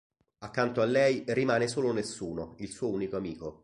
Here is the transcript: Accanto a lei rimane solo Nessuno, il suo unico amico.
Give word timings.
Accanto 0.39 0.81
a 0.81 0.85
lei 0.85 1.23
rimane 1.27 1.67
solo 1.67 1.91
Nessuno, 1.93 2.55
il 2.57 2.69
suo 2.71 2.89
unico 2.89 3.17
amico. 3.17 3.59